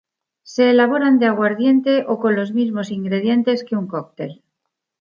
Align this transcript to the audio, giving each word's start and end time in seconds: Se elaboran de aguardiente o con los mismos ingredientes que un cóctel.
Se 0.41 0.71
elaboran 0.71 1.19
de 1.19 1.27
aguardiente 1.27 2.05
o 2.07 2.17
con 2.19 2.35
los 2.35 2.53
mismos 2.53 2.89
ingredientes 2.89 3.63
que 3.63 3.75
un 3.75 3.87
cóctel. 3.87 4.41